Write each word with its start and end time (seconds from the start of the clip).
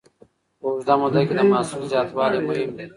په 0.59 0.65
اوږده 0.69 0.93
موده 0.99 1.21
کي 1.27 1.33
د 1.37 1.41
محصول 1.51 1.81
زیاتوالی 1.91 2.39
مهم 2.47 2.71
دی. 2.77 2.85